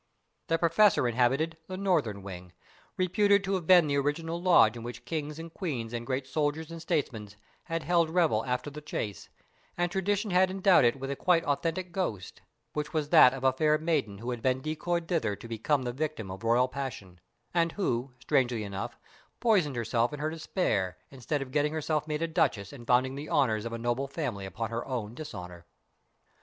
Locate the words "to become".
15.35-15.83